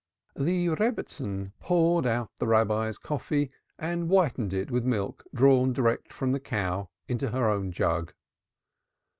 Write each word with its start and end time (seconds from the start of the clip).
The 0.35 0.67
Rebbitzin 0.69 1.53
poured 1.59 2.07
out 2.07 2.31
the 2.39 2.47
Rabbi's 2.47 2.97
coffee 2.97 3.51
and 3.77 4.07
whitened 4.07 4.51
it 4.51 4.71
with 4.71 4.83
milk 4.83 5.23
drawn 5.31 5.73
direct 5.73 6.11
from 6.11 6.31
the 6.31 6.39
cow 6.39 6.89
into 7.07 7.29
her 7.29 7.47
own 7.47 7.71
jug. 7.71 8.11